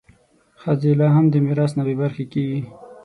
[0.61, 2.61] ښځې لا هم د میراث نه بې برخې کېږي.